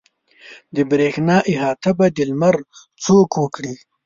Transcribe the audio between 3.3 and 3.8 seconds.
وکړي.